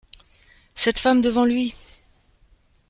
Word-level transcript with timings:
Cette 0.73 0.97
femme 0.97 1.21
devant 1.21 1.45
lui! 1.45 1.75